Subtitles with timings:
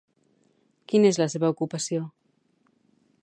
[0.93, 2.05] Quina és la seva ocupació?